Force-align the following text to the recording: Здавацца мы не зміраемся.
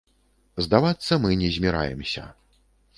Здавацца 0.67 1.21
мы 1.27 1.39
не 1.45 1.53
зміраемся. 1.59 2.29